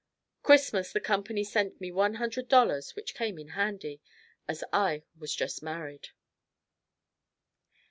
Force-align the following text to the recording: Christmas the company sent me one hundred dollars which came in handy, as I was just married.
Christmas 0.41 0.91
the 0.91 0.99
company 0.99 1.43
sent 1.43 1.79
me 1.79 1.91
one 1.91 2.15
hundred 2.15 2.47
dollars 2.49 2.95
which 2.95 3.13
came 3.13 3.37
in 3.37 3.49
handy, 3.49 4.01
as 4.47 4.63
I 4.73 5.03
was 5.15 5.35
just 5.35 5.61
married. 5.61 6.07